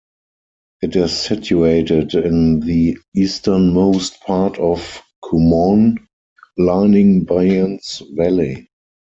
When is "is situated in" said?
0.95-2.61